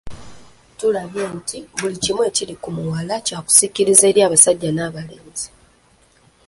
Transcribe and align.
Tulabye 0.77 1.23
nti 1.37 1.57
buli 1.79 1.95
kimu 2.03 2.21
ekiri 2.29 2.55
ku 2.63 2.69
muwala 2.75 3.15
kya 3.27 3.39
kusikiriza 3.45 4.03
eri 4.11 4.19
abasajja 4.27 4.69
n'abalenzi. 4.73 5.47